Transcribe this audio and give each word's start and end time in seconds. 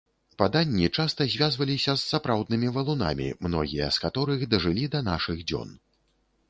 Паданні 0.41 0.87
часта 1.01 1.27
звязваліся 1.33 1.95
з 1.97 2.01
сапраўднымі 2.13 2.73
валунамі, 2.79 3.27
многія 3.49 3.93
з 3.95 4.05
каторых 4.07 4.39
дажылі 4.55 4.89
да 4.97 5.05
нашых 5.11 5.37
дзён. 5.49 5.81